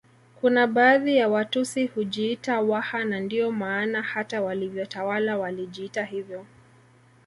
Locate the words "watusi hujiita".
1.29-2.61